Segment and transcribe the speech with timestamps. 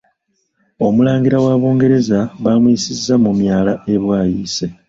[0.85, 4.65] Omulangira wa Bungereza baamuyisizza mu myala e Bwaise.